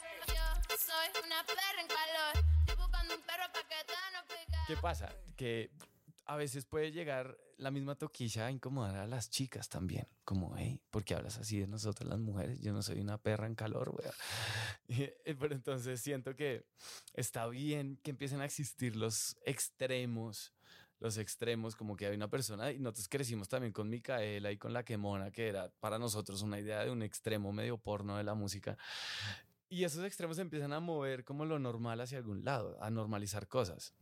¿Qué 4.68 4.76
pasa? 4.76 5.12
Que 5.36 5.72
a 6.26 6.36
veces 6.36 6.66
puede 6.66 6.92
llegar 6.92 7.36
la 7.56 7.72
misma 7.72 7.96
toquilla 7.96 8.46
a 8.46 8.52
incomodar 8.52 8.94
a 8.94 9.08
las 9.08 9.28
chicas 9.28 9.68
también. 9.68 10.06
Como, 10.32 10.56
hey, 10.56 10.80
¿por 10.90 11.04
qué 11.04 11.14
hablas 11.14 11.36
así 11.36 11.60
de 11.60 11.66
nosotras 11.66 12.08
las 12.08 12.18
mujeres? 12.18 12.62
Yo 12.62 12.72
no 12.72 12.80
soy 12.80 13.00
una 13.00 13.18
perra 13.18 13.46
en 13.46 13.54
calor, 13.54 13.90
güey. 13.90 14.08
Pero 15.38 15.54
entonces 15.54 16.00
siento 16.00 16.34
que 16.34 16.64
está 17.12 17.46
bien 17.48 17.98
que 18.02 18.12
empiecen 18.12 18.40
a 18.40 18.46
existir 18.46 18.96
los 18.96 19.36
extremos 19.44 20.54
los 21.00 21.18
extremos, 21.18 21.76
como 21.76 21.96
que 21.96 22.06
hay 22.06 22.14
una 22.14 22.30
persona, 22.30 22.72
y 22.72 22.78
nosotros 22.78 23.08
crecimos 23.08 23.48
también 23.48 23.74
con 23.74 23.90
Micaela 23.90 24.52
y 24.52 24.56
con 24.56 24.72
La 24.72 24.84
Quemona, 24.84 25.30
que 25.32 25.48
era 25.48 25.68
para 25.80 25.98
nosotros 25.98 26.40
una 26.40 26.58
idea 26.58 26.82
de 26.82 26.90
un 26.90 27.02
extremo 27.02 27.52
medio 27.52 27.76
porno 27.76 28.16
de 28.16 28.24
la 28.24 28.34
música. 28.34 28.78
Y 29.68 29.84
esos 29.84 30.02
extremos 30.04 30.38
empiezan 30.38 30.72
a 30.72 30.80
mover 30.80 31.24
como 31.24 31.44
lo 31.44 31.58
normal 31.58 32.00
hacia 32.00 32.16
algún 32.16 32.42
lado, 32.42 32.80
a 32.80 32.88
normalizar 32.88 33.48
cosas. 33.48 33.92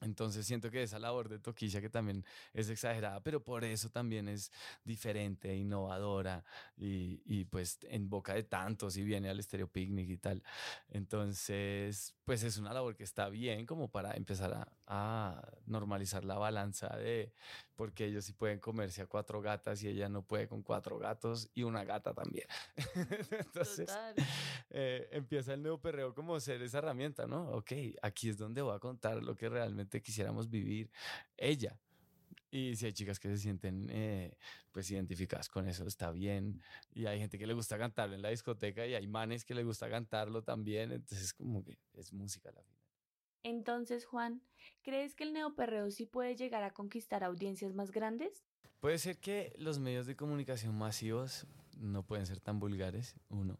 Entonces 0.00 0.46
siento 0.46 0.70
que 0.70 0.82
esa 0.82 0.98
labor 0.98 1.28
de 1.28 1.38
Toquilla 1.38 1.80
que 1.80 1.90
también 1.90 2.24
es 2.54 2.68
exagerada, 2.70 3.22
pero 3.22 3.42
por 3.42 3.64
eso 3.64 3.90
también 3.90 4.28
es 4.28 4.50
diferente, 4.84 5.54
innovadora 5.54 6.44
y, 6.76 7.22
y, 7.26 7.44
pues 7.44 7.78
en 7.82 8.08
boca 8.08 8.34
de 8.34 8.42
tantos 8.44 8.96
y 8.96 9.02
viene 9.04 9.28
al 9.28 9.38
Estéreo 9.40 9.68
Picnic 9.68 10.08
y 10.08 10.16
tal. 10.16 10.42
Entonces, 10.88 12.14
pues 12.24 12.42
es 12.42 12.56
una 12.56 12.72
labor 12.72 12.96
que 12.96 13.04
está 13.04 13.28
bien 13.28 13.66
como 13.66 13.88
para 13.88 14.12
empezar 14.14 14.52
a, 14.54 14.72
a 14.92 15.40
normalizar 15.66 16.24
la 16.24 16.36
balanza 16.36 16.88
de 16.96 17.32
porque 17.76 18.06
ellos 18.06 18.24
sí 18.24 18.32
pueden 18.32 18.58
comerse 18.58 19.00
a 19.02 19.06
cuatro 19.06 19.40
gatas 19.40 19.80
y 19.84 19.88
ella 19.88 20.08
no 20.08 20.22
puede 20.22 20.48
con 20.48 20.62
cuatro 20.62 20.98
gatos 20.98 21.48
y 21.54 21.62
una 21.62 21.84
gata 21.84 22.12
también. 22.12 22.46
Entonces 23.30 23.88
eh, 24.70 25.08
empieza 25.12 25.54
el 25.54 25.62
nuevo 25.62 25.80
perreo 25.80 26.12
como 26.12 26.40
ser 26.40 26.60
esa 26.62 26.78
herramienta, 26.78 27.26
¿no? 27.26 27.50
Ok, 27.50 27.72
aquí 28.02 28.28
es 28.28 28.36
donde 28.36 28.62
voy 28.62 28.74
a 28.74 28.80
contar 28.80 29.22
lo 29.22 29.36
que 29.36 29.48
realmente 29.48 30.02
quisiéramos 30.02 30.50
vivir 30.50 30.90
ella. 31.36 31.78
Y 32.50 32.74
si 32.74 32.86
hay 32.86 32.92
chicas 32.92 33.20
que 33.20 33.28
se 33.28 33.38
sienten 33.38 33.88
eh, 33.90 34.36
pues 34.72 34.90
identificadas 34.90 35.48
con 35.48 35.68
eso, 35.68 35.86
está 35.86 36.10
bien. 36.10 36.60
Y 36.92 37.06
hay 37.06 37.20
gente 37.20 37.38
que 37.38 37.46
le 37.46 37.54
gusta 37.54 37.78
cantarlo 37.78 38.16
en 38.16 38.22
la 38.22 38.30
discoteca 38.30 38.84
y 38.88 38.94
hay 38.94 39.06
manes 39.06 39.44
que 39.44 39.54
le 39.54 39.62
gusta 39.62 39.88
cantarlo 39.88 40.42
también. 40.42 40.90
Entonces 40.90 41.32
como 41.32 41.62
que 41.62 41.78
es 41.94 42.12
música 42.12 42.50
la 42.50 42.60
final. 42.60 42.79
Entonces, 43.42 44.04
Juan, 44.04 44.42
¿crees 44.82 45.14
que 45.14 45.24
el 45.24 45.32
neoperreo 45.32 45.90
sí 45.90 46.06
puede 46.06 46.36
llegar 46.36 46.62
a 46.62 46.70
conquistar 46.70 47.24
audiencias 47.24 47.74
más 47.74 47.90
grandes? 47.90 48.44
Puede 48.80 48.98
ser 48.98 49.18
que 49.18 49.52
los 49.58 49.78
medios 49.78 50.06
de 50.06 50.16
comunicación 50.16 50.76
masivos 50.76 51.46
no 51.80 52.02
pueden 52.02 52.26
ser 52.26 52.40
tan 52.40 52.60
vulgares, 52.60 53.14
uno. 53.28 53.58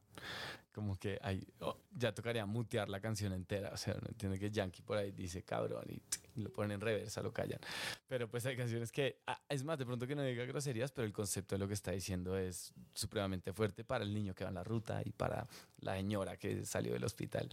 Como 0.72 0.96
que 0.98 1.18
hay, 1.22 1.46
oh, 1.60 1.76
ya 1.90 2.14
tocaría 2.14 2.46
mutear 2.46 2.88
la 2.88 3.00
canción 3.00 3.32
entera, 3.32 3.70
o 3.72 3.76
sea, 3.76 3.94
no 3.94 4.08
entiende 4.08 4.38
que 4.38 4.50
Yankee 4.50 4.82
por 4.82 4.98
ahí 4.98 5.10
dice 5.10 5.42
cabrón 5.42 5.84
y, 5.88 6.00
lo 6.40 6.50
ponen 6.50 6.72
en 6.72 6.80
reversa, 6.80 7.22
lo 7.22 7.32
callan. 7.32 7.58
Pero 8.06 8.30
pues 8.30 8.46
hay 8.46 8.56
canciones 8.56 8.92
que, 8.92 9.20
ah, 9.26 9.42
es 9.48 9.64
más, 9.64 9.78
de 9.78 9.84
pronto 9.84 10.06
que 10.06 10.14
no 10.14 10.22
diga 10.22 10.44
groserías, 10.44 10.92
pero 10.92 11.06
el 11.06 11.12
concepto 11.12 11.54
de 11.54 11.58
lo 11.58 11.66
que 11.66 11.74
está 11.74 11.90
diciendo 11.90 12.38
es 12.38 12.72
supremamente 12.94 13.52
fuerte 13.52 13.84
para 13.84 14.04
el 14.04 14.14
niño 14.14 14.34
que 14.34 14.44
va 14.44 14.50
en 14.50 14.54
la 14.54 14.64
ruta 14.64 15.02
y 15.04 15.10
para 15.10 15.46
la 15.80 15.96
señora 15.96 16.36
que 16.36 16.64
salió 16.64 16.92
del 16.92 17.04
hospital. 17.04 17.50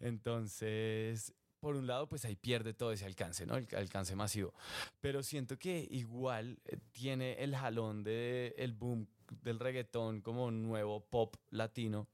Entonces, 0.00 1.32
por 1.60 1.76
un 1.76 1.86
lado, 1.86 2.08
pues 2.08 2.24
ahí 2.24 2.36
pierde 2.36 2.74
todo 2.74 2.92
ese 2.92 3.04
alcance, 3.04 3.46
¿no? 3.46 3.56
El 3.56 3.68
alcance 3.76 4.16
masivo. 4.16 4.54
Pero 5.00 5.22
siento 5.22 5.58
que 5.58 5.86
igual 5.90 6.58
eh, 6.64 6.78
tiene 6.92 7.34
el 7.42 7.54
jalón 7.54 8.02
del 8.02 8.54
el 8.56 8.72
boom 8.72 9.06
del 9.42 9.60
reggaetón 9.60 10.22
como 10.22 10.50
nuevo 10.50 11.00
pop 11.00 11.36
latino, 11.50 12.08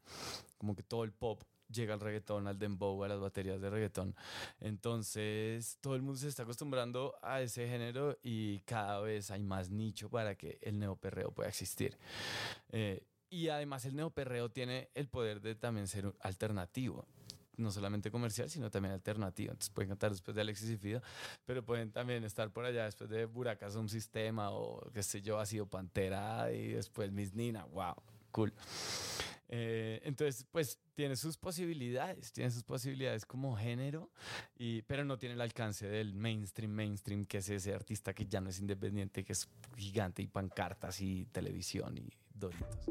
como 0.59 0.77
que 0.77 0.83
todo 0.83 1.05
el 1.05 1.13
pop 1.13 1.43
llega 1.69 1.95
al 1.95 2.01
reggaetón, 2.01 2.47
al 2.47 2.59
dembow, 2.59 3.03
a 3.05 3.09
las 3.09 3.21
baterías 3.21 3.61
de 3.61 3.71
reggaetón. 3.71 4.15
Entonces, 4.61 5.79
todo 5.81 5.97
el 5.97 6.03
mundo 6.03 6.19
se 6.19 6.29
está 6.29 6.43
acostumbrando 6.43 7.15
a 7.23 7.41
ese 7.41 7.69
género 7.69 8.19
y 8.23 8.61
cada 8.61 9.01
vez 9.01 9.31
hay 9.31 9.43
más 9.43 9.71
nicho 9.71 10.09
para 10.11 10.37
que 10.37 10.59
el 10.63 10.79
neoperreo 10.79 11.31
pueda 11.33 11.49
existir. 11.49 11.97
Eh, 12.71 13.03
y 13.31 13.49
además 13.49 13.85
el 13.85 13.97
neoperreo 13.97 14.51
tiene 14.51 14.91
el 14.95 15.09
poder 15.09 15.41
de 15.41 15.55
también 15.55 15.89
ser 15.89 16.13
alternativo 16.21 17.07
no 17.57 17.71
solamente 17.71 18.11
comercial, 18.11 18.51
sino 18.51 18.71
también 18.71 18.95
alternativo. 18.95 19.53
Entonces 19.53 19.71
pueden 19.71 19.91
cantar 19.91 20.11
después 20.11 20.35
de 20.35 20.41
Alexis 20.41 20.71
y 20.71 20.77
Fido, 20.77 21.03
pero 21.45 21.65
pueden 21.65 21.91
también 21.91 22.25
estar 22.25 22.51
por 22.51 22.65
allá 22.65 22.85
después 22.85 23.11
de 23.11 23.25
Buracas 23.25 23.77
un 23.77 23.89
sistema 23.89 24.51
o 24.51 24.91
qué 24.93 25.03
sé 25.03 25.23
yo, 25.23 25.39
ha 25.39 25.47
sido 25.47 25.67
Pantera 25.67 26.53
y 26.53 26.69
después 26.69 27.11
Miss 27.13 27.35
Nina. 27.35 27.65
¡Wow! 27.67 27.95
Cool. 28.31 28.53
Eh, 29.49 30.01
entonces, 30.05 30.45
pues 30.51 30.79
tiene 30.95 31.17
sus 31.17 31.37
posibilidades, 31.37 32.33
tiene 32.33 32.51
sus 32.51 32.65
posibilidades 32.65 33.25
como 33.25 33.57
género, 33.57 34.11
y, 34.59 34.83
pero 34.83 35.05
no 35.05 35.19
tiene 35.19 35.35
el 35.35 35.41
alcance 35.41 35.87
del 35.87 36.15
mainstream, 36.15 36.73
mainstream, 36.73 37.27
que 37.27 37.39
es 37.39 37.49
ese 37.49 37.73
artista 37.73 38.13
que 38.13 38.27
ya 38.27 38.41
no 38.41 38.51
es 38.51 38.59
independiente, 38.59 39.25
que 39.25 39.33
es 39.33 39.49
gigante 39.77 40.23
y 40.23 40.27
pancartas 40.27 41.01
y 41.01 41.27
televisión 41.27 41.97
y 41.97 42.11
doritos. 42.35 42.91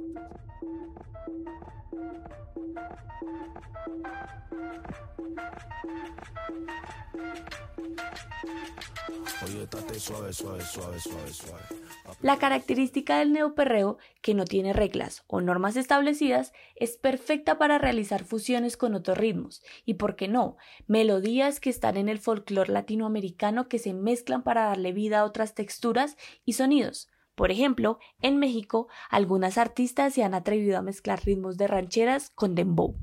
La 12.22 12.38
característica 12.38 13.20
del 13.20 13.34
neoperreo, 13.34 13.98
que 14.22 14.34
no 14.34 14.46
tiene 14.46 14.74
reglas 14.74 15.24
o 15.28 15.42
normas 15.42 15.76
establecidas, 15.76 16.54
es 16.76 16.98
perfecta 16.98 17.58
para 17.58 17.78
realizar 17.78 18.24
fusiones 18.24 18.78
con 18.78 18.96
otros 18.96 19.18
ritmos. 19.18 19.62
Y, 19.86 19.96
por 19.96 20.16
qué 20.16 20.28
no, 20.28 20.58
melodías 20.88 21.60
que 21.60 21.70
están 21.70 21.98
en 21.98 22.10
el 22.10 22.20
folclore 22.20 22.74
latinoamericano 22.74 23.68
que 23.68 23.80
se 23.80 23.94
mezclan 23.94 24.44
para 24.44 24.66
darle 24.66 24.92
vida 24.92 25.20
a 25.20 25.26
otras 25.26 25.54
texturas 25.54 26.18
y 26.46 26.54
sonidos. 26.54 27.10
Por 27.36 27.52
ejemplo, 27.52 28.00
en 28.22 28.38
México, 28.38 28.88
algunas 29.10 29.58
artistas 29.58 30.14
se 30.14 30.24
han 30.24 30.34
atrevido 30.34 30.78
a 30.78 30.82
mezclar 30.82 31.24
ritmos 31.24 31.58
de 31.58 31.68
rancheras 31.68 32.32
con 32.34 32.56
dembow. 32.56 32.96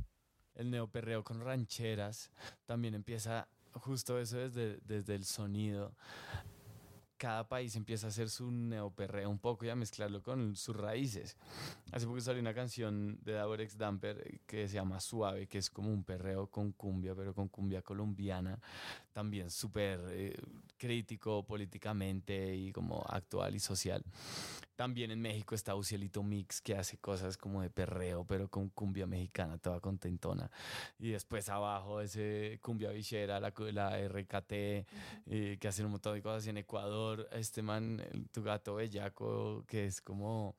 El 0.55 0.71
neoperreo 0.71 1.23
con 1.23 1.41
rancheras 1.41 2.31
también 2.67 2.95
empieza 2.95 3.49
justo 3.73 4.19
eso 4.19 4.39
desde, 4.39 4.79
desde 4.85 5.15
el 5.15 5.25
sonido 5.25 5.95
cada 7.23 7.47
país 7.47 7.77
empieza 7.77 8.09
a 8.09 8.09
hacer 8.09 8.29
su 8.29 8.51
neoperreo 8.51 9.31
un 9.31 9.39
poco 9.39 9.65
y 9.65 9.69
a 9.69 9.77
mezclarlo 9.77 10.25
con 10.25 10.57
sus 10.57 10.75
raíces. 10.75 11.37
Hace 11.93 12.05
poco 12.05 12.21
salió 12.21 12.41
una 12.41 12.53
canción 12.53 13.17
de 13.23 13.35
Daborex 13.35 13.79
Damper 13.79 14.41
que 14.45 14.67
se 14.67 14.75
llama 14.75 14.99
Suave, 14.99 15.47
que 15.47 15.59
es 15.59 15.71
como 15.71 15.93
un 15.93 16.03
perreo 16.03 16.49
con 16.49 16.73
cumbia, 16.73 17.15
pero 17.15 17.33
con 17.33 17.47
cumbia 17.47 17.81
colombiana, 17.81 18.59
también 19.13 19.53
súper 19.53 20.01
eh, 20.11 20.37
crítico 20.77 21.45
políticamente 21.45 22.57
y 22.57 22.73
como 22.73 23.07
actual 23.09 23.55
y 23.55 23.61
social. 23.61 24.03
También 24.77 25.11
en 25.11 25.21
México 25.21 25.55
está 25.55 25.75
Ucielito 25.75 26.23
Mix, 26.23 26.61
que 26.61 26.75
hace 26.75 26.99
cosas 26.99 27.37
como 27.37 27.63
de 27.63 27.71
perreo, 27.71 28.25
pero 28.25 28.49
con 28.49 28.71
cumbia 28.71 29.07
mexicana, 29.07 29.59
toda 29.59 29.81
contentona. 29.81 30.51
Y 30.99 31.11
después 31.11 31.49
abajo 31.49 32.01
ese 32.01 32.59
cumbia 32.63 32.91
villera, 32.91 33.39
la, 33.39 33.53
la 33.73 33.99
RKT, 34.09 34.53
eh, 34.53 34.87
que 35.61 35.69
hacen 35.69 35.87
un 35.87 35.93
montón 35.93 36.15
de 36.15 36.23
cosas 36.23 36.47
en 36.47 36.57
Ecuador. 36.57 37.29
Este 37.33 37.63
man, 37.63 38.03
tu 38.33 38.43
gato 38.43 38.77
bellaco, 38.77 39.65
que 39.67 39.87
es 39.87 40.01
como 40.01 40.57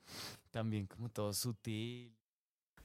también 0.52 0.86
como 0.86 1.10
todo 1.10 1.34
sutil. 1.34 2.14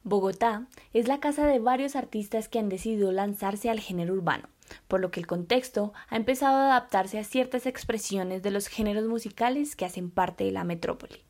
Bogotá 0.02 0.67
es 0.93 1.09
la 1.09 1.21
casa 1.21 1.47
de 1.47 1.59
varios 1.59 1.97
artistas 1.97 2.49
que 2.49 2.59
han 2.59 2.69
decidido 2.69 3.12
lanzarse 3.12 3.71
al 3.71 3.81
género 3.81 4.14
urbano 4.14 4.49
por 4.87 5.00
lo 5.00 5.11
que 5.11 5.21
el 5.21 5.26
contexto 5.26 5.93
ha 6.09 6.17
empezado 6.17 6.57
a 6.57 6.67
adaptarse 6.67 7.19
a 7.19 7.25
ciertas 7.25 7.67
expresiones 7.67 8.43
de 8.43 8.50
los 8.50 8.69
géneros 8.69 9.07
musicales 9.07 9.76
que 9.76 9.85
hacen 9.85 10.11
parte 10.11 10.45
de 10.45 10.52
la 10.52 10.64
metrópoli. 10.64 11.25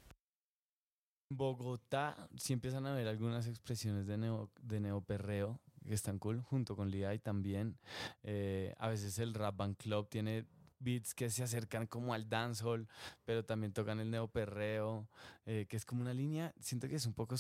En 1.31 1.37
Bogotá 1.37 2.29
sí 2.37 2.53
empiezan 2.53 2.87
a 2.87 2.95
ver 2.95 3.07
algunas 3.07 3.47
expresiones 3.47 4.07
de, 4.07 4.17
neo, 4.17 4.51
de 4.63 4.81
neoperreo 4.81 5.61
que 5.87 5.95
están 5.95 6.19
cool, 6.19 6.43
junto 6.43 6.77
con 6.77 6.93
y 6.93 7.19
también. 7.19 7.79
Eh, 8.23 8.75
a 8.79 8.89
veces 8.89 9.19
el 9.19 9.35
Rap 9.35 9.57
Band 9.57 9.77
Club 9.77 10.09
tiene 10.09 10.47
beats 10.81 11.15
que 11.15 11.29
se 11.29 11.43
acercan 11.43 11.87
como 11.87 12.15
al 12.15 12.29
dancehall, 12.29 12.89
pero 13.25 13.45
también 13.45 13.73
tocan 13.73 14.01
el 14.01 14.11
neoperreo, 14.11 15.09
eh, 15.45 15.67
que 15.69 15.77
es 15.77 15.85
como 15.85 16.03
una 16.03 16.15
línea, 16.15 16.55
siento 16.61 16.89
que 16.89 16.97
es 16.97 17.07
un 17.07 17.15
poco 17.15 17.37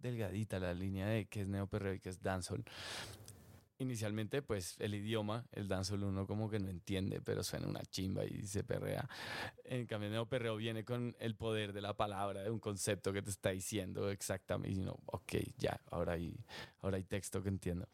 delgadita 0.00 0.58
la 0.58 0.74
línea 0.74 1.06
de 1.06 1.26
que 1.26 1.42
es 1.42 1.48
neoperreo 1.48 1.94
y 1.94 2.00
que 2.00 2.10
es 2.10 2.22
dancehall. 2.22 2.64
inicialmente, 3.80 4.42
pues 4.42 4.74
el 4.80 4.94
idioma, 4.94 5.44
el 5.52 5.68
dancehall 5.68 6.02
uno 6.02 6.26
como 6.26 6.50
que 6.50 6.58
no 6.58 6.68
entiende, 6.68 7.20
pero 7.20 7.44
suena 7.44 7.68
una 7.68 7.82
chimba 7.82 8.24
y 8.24 8.44
se 8.44 8.64
perrea. 8.64 9.08
En 9.64 9.86
cambio, 9.86 10.08
el 10.08 10.14
neoperreo 10.14 10.56
viene 10.56 10.84
con 10.84 11.14
el 11.20 11.36
poder 11.36 11.72
de 11.72 11.80
la 11.80 11.96
palabra, 11.96 12.42
de 12.42 12.50
un 12.50 12.58
concepto 12.58 13.12
que 13.12 13.22
te 13.22 13.30
está 13.30 13.50
diciendo 13.50 14.10
exactamente. 14.10 14.80
Y 14.80 14.82
no, 14.84 14.98
ok, 15.06 15.34
ya, 15.58 15.80
ahora 15.90 16.14
hay, 16.14 16.34
ahora 16.80 16.96
hay 16.96 17.04
texto 17.04 17.40
que 17.40 17.50
entiendo. 17.50 17.88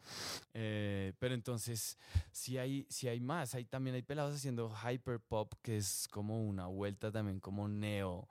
Eh, 0.55 1.13
pero 1.19 1.35
entonces, 1.35 1.99
si 2.31 2.57
hay, 2.57 2.87
si 2.89 3.07
hay 3.07 3.19
más, 3.19 3.53
hay, 3.53 3.65
también 3.65 3.95
hay 3.95 4.01
pelados 4.01 4.33
haciendo 4.33 4.73
hyper 4.73 5.19
pop, 5.19 5.53
que 5.61 5.77
es 5.77 6.07
como 6.09 6.43
una 6.47 6.65
vuelta 6.65 7.11
también 7.11 7.39
como 7.39 7.67
neo 7.67 8.27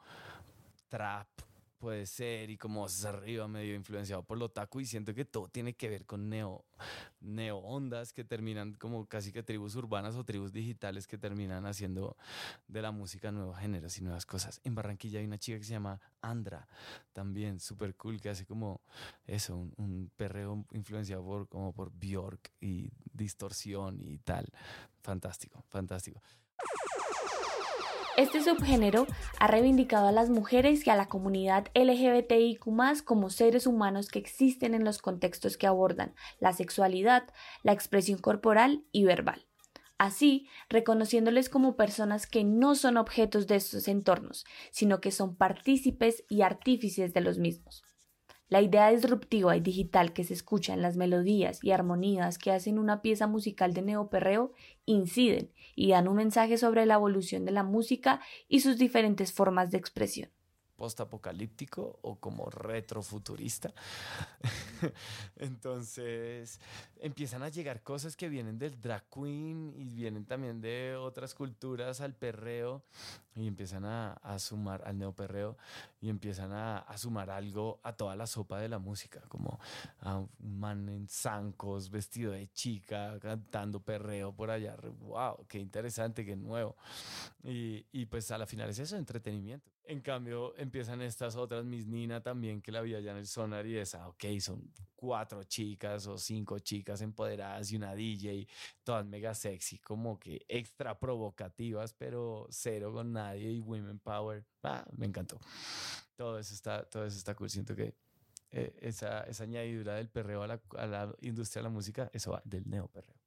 trap 0.88 1.28
puede 1.78 2.06
ser 2.06 2.50
y 2.50 2.56
como 2.56 2.86
arriba 3.06 3.48
medio 3.48 3.74
influenciado 3.74 4.22
por 4.22 4.38
lo 4.38 4.50
taco 4.50 4.80
y 4.80 4.86
siento 4.86 5.14
que 5.14 5.24
todo 5.24 5.48
tiene 5.48 5.74
que 5.74 5.88
ver 5.88 6.06
con 6.06 6.28
neo 6.28 6.64
neo 7.20 7.58
ondas 7.58 8.12
que 8.12 8.24
terminan 8.24 8.74
como 8.74 9.06
casi 9.06 9.32
que 9.32 9.42
tribus 9.42 9.74
urbanas 9.76 10.14
o 10.16 10.24
tribus 10.24 10.52
digitales 10.52 11.06
que 11.06 11.18
terminan 11.18 11.66
haciendo 11.66 12.16
de 12.68 12.82
la 12.82 12.90
música 12.90 13.32
nuevos 13.32 13.58
géneros 13.58 13.98
y 13.98 14.02
nuevas 14.02 14.26
cosas. 14.26 14.60
En 14.64 14.74
Barranquilla 14.74 15.20
hay 15.20 15.26
una 15.26 15.38
chica 15.38 15.58
que 15.58 15.64
se 15.64 15.72
llama 15.72 16.00
Andra, 16.20 16.68
también 17.12 17.60
súper 17.60 17.94
cool, 17.96 18.20
que 18.20 18.30
hace 18.30 18.46
como 18.46 18.82
eso, 19.26 19.56
un, 19.56 19.72
un, 19.76 20.10
perreo 20.16 20.64
influenciado 20.72 21.24
por, 21.24 21.48
como 21.48 21.72
por 21.72 21.90
Bjork 21.92 22.52
y 22.60 22.90
distorsión 23.12 24.00
y 24.00 24.18
tal. 24.18 24.46
Fantástico, 25.02 25.64
fantástico. 25.68 26.20
Este 28.16 28.40
subgénero 28.40 29.08
ha 29.40 29.48
reivindicado 29.48 30.06
a 30.06 30.12
las 30.12 30.30
mujeres 30.30 30.86
y 30.86 30.90
a 30.90 30.94
la 30.94 31.06
comunidad 31.06 31.66
LGBTIQ 31.74 32.62
como 33.04 33.28
seres 33.28 33.66
humanos 33.66 34.08
que 34.08 34.20
existen 34.20 34.72
en 34.74 34.84
los 34.84 34.98
contextos 34.98 35.56
que 35.56 35.66
abordan 35.66 36.14
la 36.38 36.52
sexualidad, 36.52 37.24
la 37.64 37.72
expresión 37.72 38.18
corporal 38.18 38.84
y 38.92 39.02
verbal. 39.02 39.46
Así, 39.98 40.48
reconociéndoles 40.68 41.48
como 41.48 41.76
personas 41.76 42.28
que 42.28 42.44
no 42.44 42.76
son 42.76 42.98
objetos 42.98 43.48
de 43.48 43.56
estos 43.56 43.88
entornos, 43.88 44.44
sino 44.70 45.00
que 45.00 45.10
son 45.10 45.34
partícipes 45.34 46.24
y 46.28 46.42
artífices 46.42 47.14
de 47.14 47.20
los 47.20 47.38
mismos. 47.38 47.82
La 48.48 48.60
idea 48.60 48.90
disruptiva 48.90 49.56
y 49.56 49.60
digital 49.60 50.12
que 50.12 50.24
se 50.24 50.34
escucha 50.34 50.74
en 50.74 50.82
las 50.82 50.96
melodías 50.96 51.58
y 51.62 51.70
armonías 51.70 52.38
que 52.38 52.52
hacen 52.52 52.78
una 52.78 53.02
pieza 53.02 53.26
musical 53.26 53.72
de 53.72 53.82
neoperreo 53.82 54.52
inciden 54.84 55.50
y 55.74 55.90
dan 55.90 56.08
un 56.08 56.16
mensaje 56.16 56.58
sobre 56.58 56.86
la 56.86 56.94
evolución 56.94 57.44
de 57.44 57.52
la 57.52 57.62
música 57.62 58.20
y 58.48 58.60
sus 58.60 58.76
diferentes 58.76 59.32
formas 59.32 59.70
de 59.70 59.78
expresión 59.78 60.30
post-apocalíptico 60.76 61.98
o 62.02 62.16
como 62.16 62.50
retrofuturista. 62.50 63.72
Entonces 65.36 66.60
empiezan 67.00 67.42
a 67.42 67.48
llegar 67.48 67.82
cosas 67.82 68.16
que 68.16 68.28
vienen 68.28 68.58
del 68.58 68.80
drag 68.80 69.08
queen 69.08 69.72
y 69.76 69.94
vienen 69.94 70.26
también 70.26 70.60
de 70.60 70.96
otras 70.96 71.34
culturas 71.34 72.00
al 72.00 72.14
perreo 72.14 72.84
y 73.36 73.46
empiezan 73.46 73.84
a, 73.84 74.38
sumar 74.38 74.82
al 74.86 74.98
neoperreo 74.98 75.56
y 76.00 76.08
empiezan 76.08 76.52
a, 76.52 76.86
sumar 76.96 77.30
algo 77.30 77.80
a 77.82 77.92
toda 77.92 78.14
la 78.16 78.26
sopa 78.26 78.60
de 78.60 78.68
la 78.68 78.78
música, 78.78 79.20
como 79.28 79.58
a 80.00 80.18
un 80.18 80.30
man 80.38 80.88
en 80.88 81.08
zancos, 81.08 81.90
vestido 81.90 82.32
de 82.32 82.48
chica, 82.52 83.18
cantando 83.20 83.80
perreo 83.80 84.32
por 84.32 84.50
allá. 84.50 84.76
¡Wow! 85.00 85.46
¡Qué 85.48 85.58
interesante, 85.58 86.24
qué 86.24 86.36
nuevo! 86.36 86.76
Y, 87.42 87.86
y 87.92 88.06
pues 88.06 88.30
a 88.30 88.38
la 88.38 88.46
final 88.46 88.70
es 88.70 88.78
eso, 88.78 88.96
entretenimiento. 88.96 89.70
En 89.86 90.00
cambio, 90.00 90.56
empiezan 90.56 91.02
estas 91.02 91.36
otras, 91.36 91.64
mis 91.64 91.86
Nina 91.86 92.22
también, 92.22 92.62
que 92.62 92.72
la 92.72 92.80
vi 92.80 92.94
allá 92.94 93.10
en 93.10 93.18
el 93.18 93.26
sonar 93.26 93.66
y 93.66 93.76
esa, 93.76 94.08
ok, 94.08 94.24
son 94.40 94.72
cuatro 95.04 95.44
chicas 95.44 96.06
o 96.06 96.16
cinco 96.16 96.58
chicas 96.58 97.02
empoderadas 97.02 97.70
y 97.70 97.76
una 97.76 97.94
DJ, 97.94 98.48
todas 98.82 99.04
mega 99.04 99.34
sexy, 99.34 99.78
como 99.78 100.18
que 100.18 100.46
extra 100.48 100.98
provocativas, 100.98 101.92
pero 101.92 102.46
cero 102.48 102.90
con 102.92 103.12
nadie 103.12 103.52
y 103.52 103.60
women 103.60 103.98
power. 103.98 104.46
Ah, 104.62 104.84
me 104.96 105.04
encantó. 105.04 105.38
Todo 106.16 106.38
eso 106.38 106.54
está, 106.54 106.84
todo 106.84 107.04
eso 107.04 107.18
está 107.18 107.34
cool. 107.34 107.50
Siento 107.50 107.76
que 107.76 107.94
eh, 108.50 108.74
esa, 108.80 109.20
esa 109.24 109.44
añadidura 109.44 109.96
del 109.96 110.08
perreo 110.08 110.42
a 110.42 110.46
la, 110.46 110.62
a 110.78 110.86
la 110.86 111.14
industria 111.20 111.60
de 111.60 111.64
la 111.64 111.74
música, 111.74 112.10
eso 112.14 112.30
va 112.32 112.40
del 112.46 112.66
neoperreo. 112.66 113.20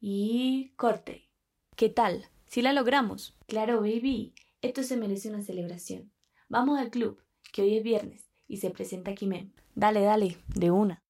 Y 0.00 0.72
corte. 0.76 1.28
¿Qué 1.76 1.90
tal? 1.90 2.24
Si 2.46 2.62
la 2.62 2.72
logramos. 2.72 3.36
Claro, 3.46 3.80
baby. 3.80 4.34
Esto 4.62 4.82
se 4.82 4.96
merece 4.96 5.28
una 5.28 5.42
celebración. 5.42 6.10
Vamos 6.48 6.78
al 6.78 6.90
club, 6.90 7.22
que 7.52 7.60
hoy 7.60 7.76
es 7.76 7.84
viernes 7.84 8.28
y 8.48 8.56
se 8.56 8.70
presenta 8.70 9.14
Kimem. 9.14 9.52
Dale, 9.78 10.00
dale, 10.00 10.36
de 10.56 10.72
una. 10.72 11.04